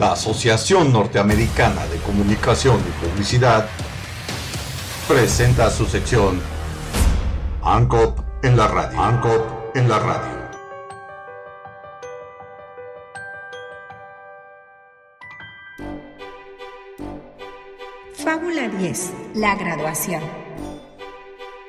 [0.00, 3.68] La Asociación Norteamericana de Comunicación y Publicidad
[5.06, 6.40] presenta su sección
[7.62, 9.70] ANCOP en la radio.
[9.74, 10.50] En la radio.
[18.14, 19.12] Fábula 10.
[19.34, 20.22] La graduación.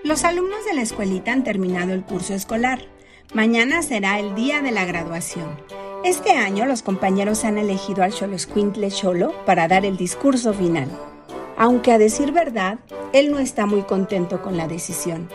[0.05, 2.79] Los alumnos de la escuelita han terminado el curso escolar.
[3.33, 5.80] Mañana será el día de la graduación.
[6.03, 10.89] Este año los compañeros han elegido al Xoloscuintle Cholo para dar el discurso final.
[11.57, 12.79] Aunque a decir verdad,
[13.13, 15.29] él no está muy contento con la decisión.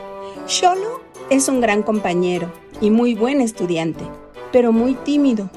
[0.47, 4.03] Cholo es un gran compañero y muy buen estudiante,
[4.51, 5.51] pero muy tímido.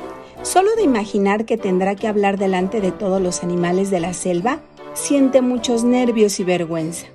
[0.43, 4.59] Solo de imaginar que tendrá que hablar delante de todos los animales de la selva,
[4.93, 7.07] siente muchos nervios y vergüenza.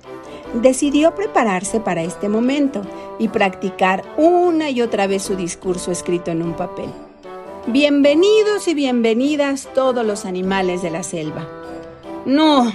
[0.53, 2.81] Decidió prepararse para este momento
[3.19, 6.89] y practicar una y otra vez su discurso escrito en un papel.
[7.67, 11.47] Bienvenidos y bienvenidas todos los animales de la selva.
[12.23, 12.71] No,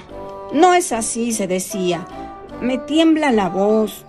[0.51, 2.05] no es así, se decía.
[2.59, 4.03] Me tiembla la voz.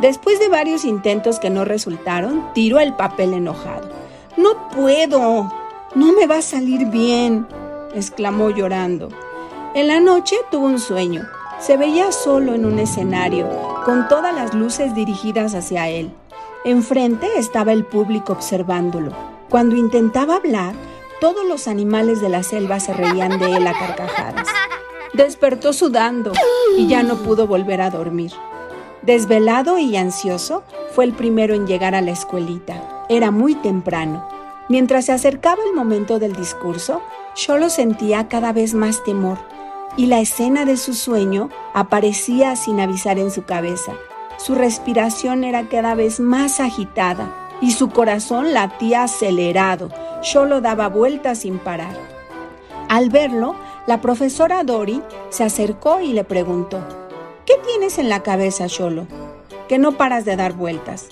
[0.00, 3.90] Después de varios intentos que no resultaron, tiró el papel enojado.
[4.38, 5.52] No puedo.
[5.94, 7.46] No me va a salir bien,
[7.94, 9.10] exclamó llorando.
[9.74, 11.28] En la noche tuvo un sueño.
[11.60, 13.46] Se veía solo en un escenario,
[13.84, 16.10] con todas las luces dirigidas hacia él.
[16.64, 19.31] Enfrente estaba el público observándolo.
[19.52, 20.74] Cuando intentaba hablar,
[21.20, 24.48] todos los animales de la selva se reían de él a carcajadas.
[25.12, 26.32] Despertó sudando
[26.76, 28.32] y ya no pudo volver a dormir.
[29.02, 30.64] Desvelado y ansioso,
[30.94, 33.04] fue el primero en llegar a la escuelita.
[33.10, 34.26] Era muy temprano.
[34.70, 37.02] Mientras se acercaba el momento del discurso,
[37.34, 39.38] Solo sentía cada vez más temor
[39.96, 43.92] y la escena de su sueño aparecía sin avisar en su cabeza.
[44.36, 49.88] Su respiración era cada vez más agitada y su corazón latía acelerado.
[50.20, 51.96] Solo daba vueltas sin parar.
[52.88, 53.54] Al verlo,
[53.86, 56.80] la profesora Dori se acercó y le preguntó,
[57.46, 59.06] ¿Qué tienes en la cabeza, Sholo?
[59.68, 61.08] Que no paras de dar vueltas.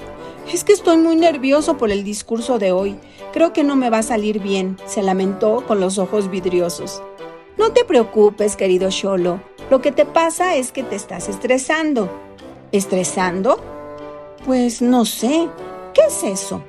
[0.52, 2.98] Es que estoy muy nervioso por el discurso de hoy.
[3.32, 7.02] Creo que no me va a salir bien, se lamentó con los ojos vidriosos.
[7.56, 9.40] No te preocupes, querido Sholo.
[9.70, 12.08] Lo que te pasa es que te estás estresando.
[12.72, 13.60] ¿Estresando?
[14.44, 15.48] Pues no sé.
[15.94, 16.62] ¿Qué es eso?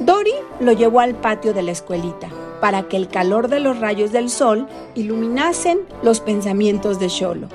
[0.00, 2.28] Dory lo llevó al patio de la escuelita
[2.60, 7.48] para que el calor de los rayos del sol iluminasen los pensamientos de Sholo.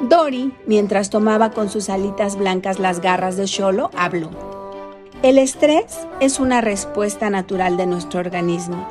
[0.00, 4.30] Dory, mientras tomaba con sus alitas blancas las garras de Sholo, habló.
[5.22, 8.86] El estrés es una respuesta natural de nuestro organismo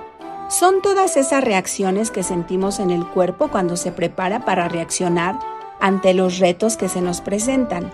[0.54, 5.40] son todas esas reacciones que sentimos en el cuerpo cuando se prepara para reaccionar
[5.80, 7.92] ante los retos que se nos presentan.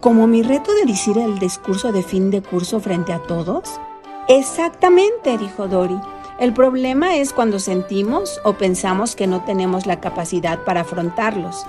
[0.00, 3.80] Como mi reto de decir el discurso de fin de curso frente a todos.
[4.28, 5.98] Exactamente, dijo Dori.
[6.38, 11.64] El problema es cuando sentimos o pensamos que no tenemos la capacidad para afrontarlos,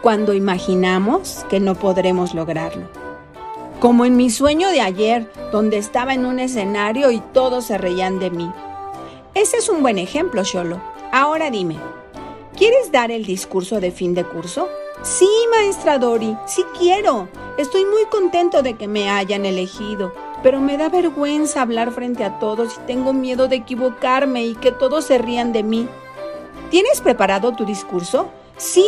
[0.00, 2.88] cuando imaginamos que no podremos lograrlo.
[3.80, 8.20] Como en mi sueño de ayer, donde estaba en un escenario y todos se reían
[8.20, 8.50] de mí.
[9.34, 10.80] Ese es un buen ejemplo, Sholo.
[11.10, 11.76] Ahora dime,
[12.56, 14.68] ¿quieres dar el discurso de fin de curso?
[15.02, 17.28] Sí, maestra Dori, sí quiero.
[17.58, 20.12] Estoy muy contento de que me hayan elegido,
[20.42, 24.72] pero me da vergüenza hablar frente a todos y tengo miedo de equivocarme y que
[24.72, 25.88] todos se rían de mí.
[26.70, 28.28] ¿Tienes preparado tu discurso?
[28.58, 28.86] Sí,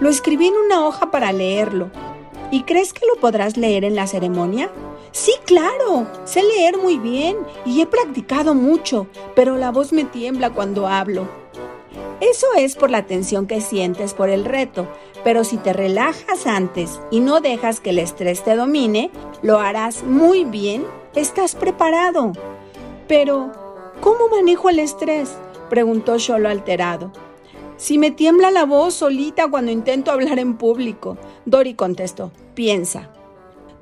[0.00, 1.90] lo escribí en una hoja para leerlo.
[2.50, 4.70] ¿Y crees que lo podrás leer en la ceremonia?
[5.12, 10.50] Sí, claro, sé leer muy bien y he practicado mucho, pero la voz me tiembla
[10.50, 11.28] cuando hablo.
[12.20, 14.88] Eso es por la tensión que sientes por el reto,
[15.22, 19.10] pero si te relajas antes y no dejas que el estrés te domine,
[19.42, 20.84] lo harás muy bien,
[21.14, 22.32] estás preparado.
[23.06, 23.52] Pero,
[24.00, 25.36] ¿cómo manejo el estrés?
[25.68, 27.12] preguntó Sholo alterado.
[27.76, 33.10] Si me tiembla la voz solita cuando intento hablar en público, Dori contestó, piensa,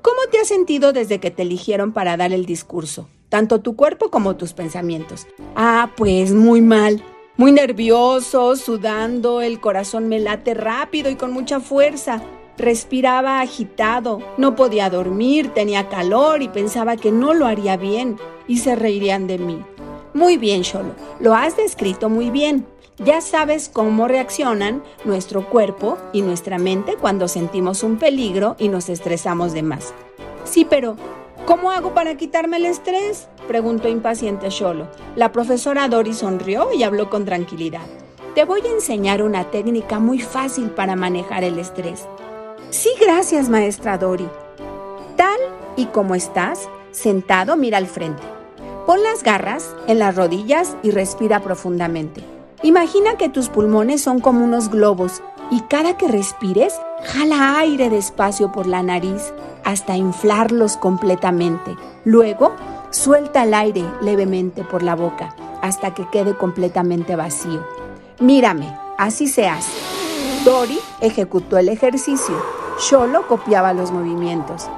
[0.04, 3.08] ¿Cómo te has sentido desde que te eligieron para dar el discurso?
[3.30, 5.26] Tanto tu cuerpo como tus pensamientos.
[5.56, 7.02] Ah, pues muy mal.
[7.36, 12.22] Muy nervioso, sudando, el corazón me late rápido y con mucha fuerza.
[12.56, 18.58] Respiraba agitado, no podía dormir, tenía calor y pensaba que no lo haría bien y
[18.58, 19.64] se reirían de mí.
[20.12, 22.66] Muy bien, Sholo, lo has descrito muy bien.
[22.98, 28.88] Ya sabes cómo reaccionan nuestro cuerpo y nuestra mente cuando sentimos un peligro y nos
[28.88, 29.92] estresamos de más.
[30.44, 30.96] Sí, pero
[31.46, 33.28] ¿cómo hago para quitarme el estrés?
[33.46, 34.88] preguntó impaciente Sholo.
[35.16, 37.82] La profesora Dori sonrió y habló con tranquilidad.
[38.34, 42.06] Te voy a enseñar una técnica muy fácil para manejar el estrés.
[42.70, 44.28] Sí, gracias, maestra Dori.
[45.16, 45.38] Tal
[45.76, 48.22] y como estás, sentado, mira al frente.
[48.86, 52.22] Pon las garras en las rodillas y respira profundamente.
[52.62, 56.74] Imagina que tus pulmones son como unos globos y cada que respires,
[57.04, 59.32] jala aire despacio por la nariz
[59.64, 61.76] hasta inflarlos completamente.
[62.04, 62.54] Luego,
[62.90, 67.66] suelta el aire levemente por la boca hasta que quede completamente vacío.
[68.20, 69.72] Mírame, así se hace.
[70.44, 72.36] Dory ejecutó el ejercicio.
[72.78, 74.68] Solo copiaba los movimientos.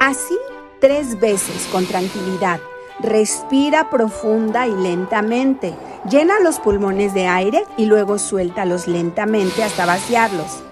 [0.00, 0.36] Así
[0.80, 2.58] tres veces con tranquilidad.
[3.00, 5.74] Respira profunda y lentamente.
[6.10, 10.62] Llena los pulmones de aire y luego suéltalos lentamente hasta vaciarlos.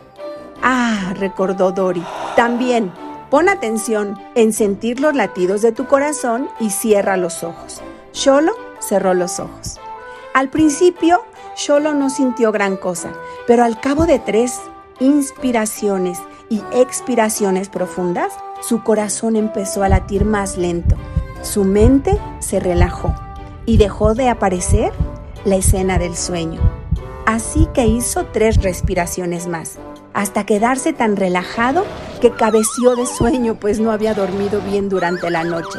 [0.62, 2.04] Ah, recordó Dory.
[2.36, 2.92] También
[3.32, 7.80] pon atención en sentir los latidos de tu corazón y cierra los ojos.
[8.10, 9.80] Solo cerró los ojos.
[10.34, 11.24] Al principio,
[11.54, 13.12] Solo no sintió gran cosa,
[13.46, 14.58] pero al cabo de tres
[15.00, 16.18] inspiraciones
[16.48, 20.96] y expiraciones profundas, su corazón empezó a latir más lento.
[21.42, 23.14] Su mente se relajó
[23.66, 24.92] y dejó de aparecer
[25.44, 26.60] la escena del sueño.
[27.26, 29.78] Así que hizo tres respiraciones más,
[30.14, 31.84] hasta quedarse tan relajado
[32.20, 35.78] que cabeció de sueño pues no había dormido bien durante la noche.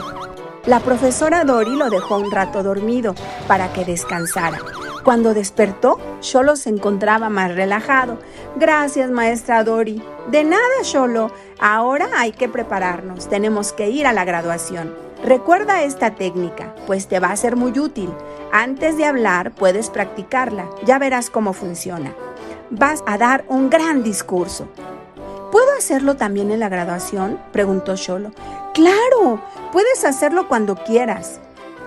[0.66, 3.16] La profesora Dory lo dejó un rato dormido
[3.48, 4.60] para que descansara.
[5.04, 8.18] Cuando despertó, solo se encontraba más relajado.
[8.56, 10.02] Gracias, maestra Dory.
[10.32, 11.32] De nada, Sholo.
[11.60, 13.28] Ahora hay que prepararnos.
[13.28, 14.96] Tenemos que ir a la graduación.
[15.26, 18.10] Recuerda esta técnica, pues te va a ser muy útil.
[18.54, 20.70] Antes de hablar, puedes practicarla.
[20.86, 22.14] Ya verás cómo funciona.
[22.70, 24.68] Vas a dar un gran discurso.
[25.52, 27.40] ¿Puedo hacerlo también en la graduación?
[27.52, 28.32] preguntó Sholo.
[28.74, 29.40] Claro,
[29.72, 31.40] puedes hacerlo cuando quieras.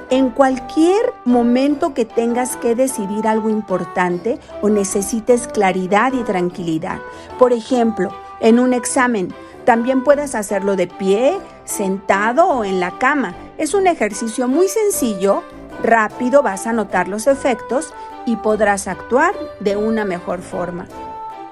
[0.08, 7.00] En cualquier momento que tengas que decidir algo importante o necesites claridad y tranquilidad.
[7.40, 9.34] Por ejemplo, en un examen,
[9.64, 13.34] también puedes hacerlo de pie, sentado o en la cama.
[13.58, 15.42] Es un ejercicio muy sencillo,
[15.82, 17.94] rápido vas a notar los efectos
[18.26, 20.86] y podrás actuar de una mejor forma.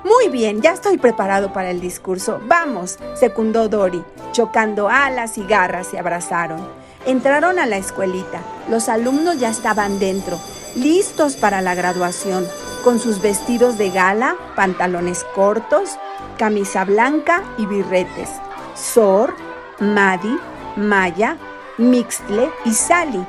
[0.04, 2.38] Muy bien, ya estoy preparado para el discurso.
[2.46, 4.04] Vamos, secundó Dory.
[4.32, 6.68] Chocando alas y garras se abrazaron.
[7.06, 8.40] Entraron a la escuelita.
[8.68, 10.38] Los alumnos ya estaban dentro,
[10.74, 12.46] listos para la graduación,
[12.82, 15.96] con sus vestidos de gala, pantalones cortos,
[16.38, 18.28] camisa blanca y birretes.
[18.74, 19.34] Sor,
[19.80, 20.36] Madi,
[20.76, 21.38] Maya,
[21.78, 23.24] Mixtle y Sally.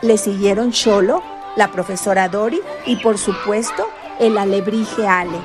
[0.00, 1.22] Le siguieron Cholo,
[1.56, 3.88] la profesora Dori y por supuesto
[4.20, 5.40] el alebrije Ale,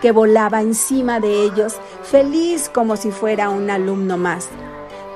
[0.00, 1.74] que volaba encima de ellos,
[2.04, 4.48] feliz como si fuera un alumno más.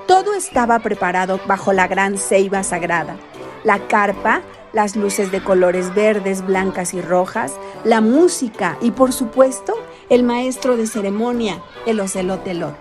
[0.09, 3.17] Todo estaba preparado bajo la gran ceiba sagrada.
[3.63, 4.43] La carpa,
[4.73, 7.53] las luces de colores verdes, blancas y rojas,
[7.85, 9.75] la música y por supuesto
[10.09, 12.75] el maestro de ceremonia, el ocelotelot.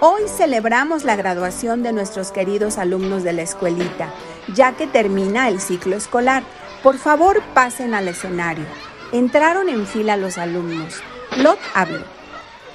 [0.00, 4.10] Hoy celebramos la graduación de nuestros queridos alumnos de la escuelita,
[4.54, 6.42] ya que termina el ciclo escolar.
[6.82, 8.64] Por favor, pasen al escenario.
[9.12, 11.02] Entraron en fila los alumnos.
[11.36, 12.16] Lot habló.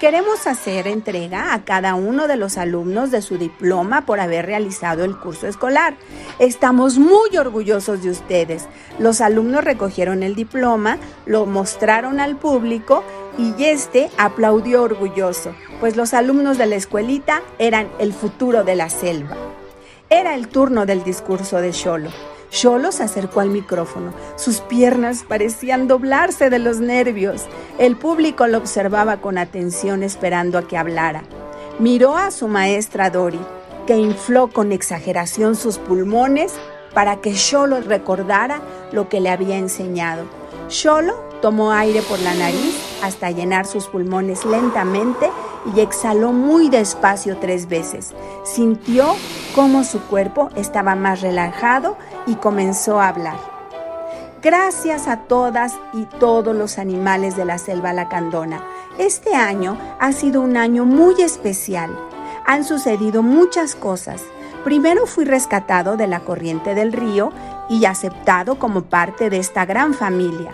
[0.02, 5.04] Queremos hacer entrega a cada uno de los alumnos de su diploma por haber realizado
[5.04, 5.96] el curso escolar.
[6.40, 8.66] Estamos muy orgullosos de ustedes.
[8.98, 10.98] Los alumnos recogieron el diploma,
[11.28, 13.04] lo mostraron al público
[13.38, 18.90] y este aplaudió orgulloso, pues los alumnos de la escuelita eran el futuro de la
[18.90, 19.38] selva.
[20.14, 22.10] Era el turno del discurso de Cholo.
[22.50, 24.14] Cholo se acercó al micrófono.
[24.36, 27.46] Sus piernas parecían doblarse de los nervios.
[27.78, 31.24] El público lo observaba con atención esperando a que hablara.
[31.80, 33.40] Miró a su maestra Dori,
[33.88, 36.52] que infló con exageración sus pulmones
[36.94, 38.60] para que Cholo recordara
[38.92, 40.26] lo que le había enseñado.
[40.68, 45.30] Cholo tomó aire por la nariz hasta llenar sus pulmones lentamente
[45.76, 48.14] y exhaló muy despacio tres veces.
[48.44, 49.16] Sintió
[49.56, 53.38] cómo su cuerpo estaba más relajado y comenzó a hablar.
[54.42, 58.64] Gracias a todas y todos los animales de la selva lacandona.
[58.98, 61.96] Este año ha sido un año muy especial.
[62.48, 64.24] Han sucedido muchas cosas.
[64.64, 67.32] Primero fui rescatado de la corriente del río
[67.70, 70.52] y aceptado como parte de esta gran familia.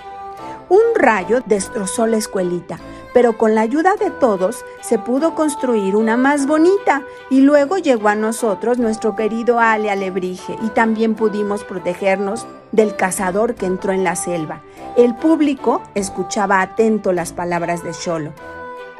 [0.70, 2.78] Un rayo destrozó la escuelita,
[3.14, 8.10] pero con la ayuda de todos se pudo construir una más bonita y luego llegó
[8.10, 14.04] a nosotros nuestro querido Ale Alebrije y también pudimos protegernos del cazador que entró en
[14.04, 14.62] la selva.
[14.96, 18.34] El público escuchaba atento las palabras de Cholo.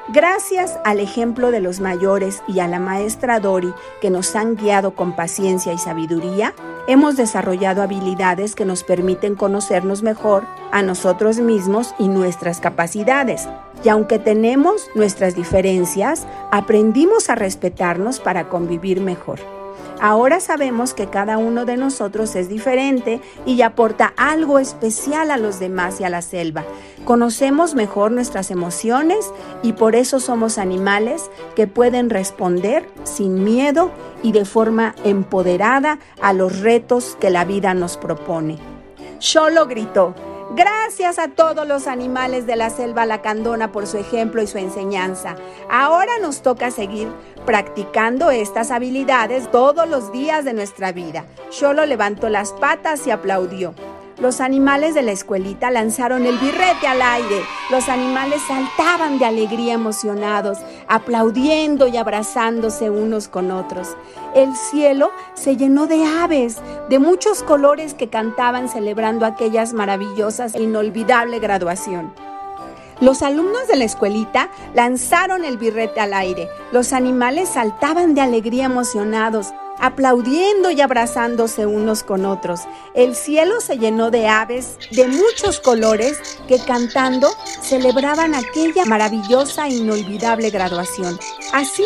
[0.10, 4.92] Gracias al ejemplo de los mayores y a la maestra Dori que nos han guiado
[4.92, 6.54] con paciencia y sabiduría,
[6.88, 13.48] hemos desarrollado habilidades que nos permiten conocernos mejor a nosotros mismos y nuestras capacidades.
[13.84, 19.57] Y aunque tenemos nuestras diferencias, aprendimos a respetarnos para convivir mejor.
[20.00, 25.60] Ahora sabemos que cada uno de nosotros es diferente y aporta algo especial a los
[25.60, 26.64] demás y a la selva.
[27.04, 29.32] Conocemos mejor nuestras emociones
[29.64, 36.34] y por eso somos animales que pueden responder sin miedo y de forma empoderada a
[36.34, 38.58] los retos que la vida nos propone.
[39.20, 40.14] Solo gritó,
[40.52, 45.36] Gracias a todos los animales de la selva lacandona por su ejemplo y su enseñanza.
[45.70, 47.10] Ahora nos toca seguir
[47.46, 51.26] practicando estas habilidades todos los días de nuestra vida.
[51.50, 53.74] Solo levantó las patas y aplaudió.
[54.20, 57.44] Los animales de la escuelita lanzaron el birrete al aire.
[57.70, 60.58] Los animales saltaban de alegría emocionados,
[60.88, 63.96] aplaudiendo y abrazándose unos con otros.
[64.34, 66.58] El cielo se llenó de aves,
[66.90, 72.12] de muchos colores que cantaban celebrando aquellas maravillosas e inolvidable graduación.
[73.00, 76.50] Los alumnos de la escuelita lanzaron el birrete al aire.
[76.72, 82.62] Los animales saltaban de alegría emocionados, aplaudiendo y abrazándose unos con otros.
[82.94, 87.30] El cielo se llenó de aves de muchos colores que cantando
[87.62, 91.20] celebraban aquella maravillosa e inolvidable graduación.
[91.54, 91.86] Así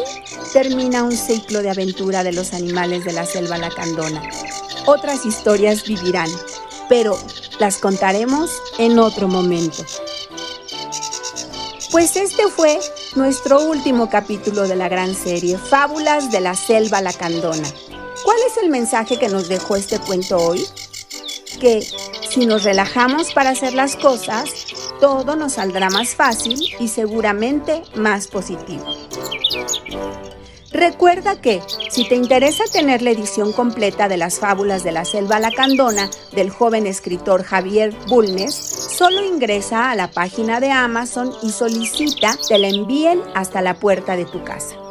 [0.53, 4.21] termina un ciclo de aventura de los animales de la selva lacandona.
[4.85, 6.29] Otras historias vivirán,
[6.89, 7.17] pero
[7.59, 9.83] las contaremos en otro momento.
[11.91, 12.79] Pues este fue
[13.15, 17.67] nuestro último capítulo de la gran serie, Fábulas de la Selva Lacandona.
[18.23, 20.65] ¿Cuál es el mensaje que nos dejó este cuento hoy?
[21.59, 21.85] Que
[22.29, 24.49] si nos relajamos para hacer las cosas,
[25.01, 28.85] todo nos saldrá más fácil y seguramente más positivo.
[30.71, 35.39] Recuerda que, si te interesa tener la edición completa de las fábulas de la selva
[35.39, 42.37] lacandona del joven escritor Javier Bulnes, solo ingresa a la página de Amazon y solicita
[42.47, 44.90] que la envíen hasta la puerta de tu casa.